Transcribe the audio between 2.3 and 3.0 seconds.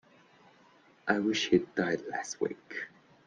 week!